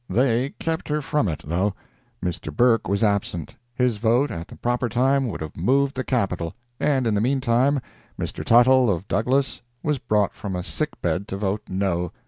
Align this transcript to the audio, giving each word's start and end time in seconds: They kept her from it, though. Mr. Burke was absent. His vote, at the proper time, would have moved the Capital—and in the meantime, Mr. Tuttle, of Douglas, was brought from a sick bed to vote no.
They 0.09 0.49
kept 0.59 0.87
her 0.87 0.99
from 0.99 1.27
it, 1.27 1.43
though. 1.45 1.75
Mr. 2.25 2.51
Burke 2.51 2.87
was 2.89 3.03
absent. 3.03 3.55
His 3.75 3.97
vote, 3.97 4.31
at 4.31 4.47
the 4.47 4.55
proper 4.55 4.89
time, 4.89 5.27
would 5.27 5.41
have 5.41 5.55
moved 5.55 5.93
the 5.95 6.03
Capital—and 6.03 7.05
in 7.05 7.13
the 7.13 7.21
meantime, 7.21 7.79
Mr. 8.19 8.43
Tuttle, 8.43 8.89
of 8.89 9.07
Douglas, 9.07 9.61
was 9.83 9.99
brought 9.99 10.33
from 10.33 10.55
a 10.55 10.63
sick 10.63 10.99
bed 11.03 11.27
to 11.27 11.37
vote 11.37 11.61
no. 11.69 12.11